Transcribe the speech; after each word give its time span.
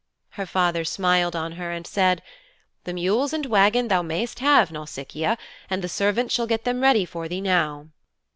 Her 0.29 0.47
father 0.47 0.83
smiled 0.83 1.35
on 1.35 1.51
her 1.51 1.69
and 1.69 1.85
said, 1.85 2.23
'The 2.85 2.93
mules 2.95 3.33
and 3.33 3.45
wagon 3.45 3.87
thou 3.87 4.01
mayst 4.01 4.39
have, 4.39 4.71
Nausicaa, 4.71 5.35
and 5.69 5.83
the 5.83 5.87
servants 5.87 6.33
shall 6.33 6.47
get 6.47 6.63
them 6.63 6.81
ready 6.81 7.05
for 7.05 7.27
thee 7.27 7.39
now.' 7.39 7.89